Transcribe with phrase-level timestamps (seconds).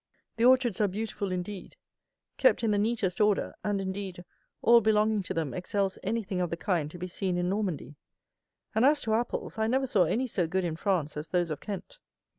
[0.37, 1.75] The orchards are beautiful indeed.
[2.37, 4.25] Kept in the neatest order, and, indeed,
[4.63, 7.97] all belonging to them excels anything of the kind to be seen in Normandy;
[8.73, 11.59] and as to apples, I never saw any so good in France as those of
[11.59, 11.99] Kent.